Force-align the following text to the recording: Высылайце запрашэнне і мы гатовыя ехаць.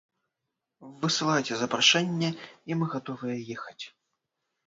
Высылайце 1.01 1.53
запрашэнне 1.59 2.29
і 2.71 2.77
мы 2.79 2.85
гатовыя 2.93 3.37
ехаць. 3.59 3.85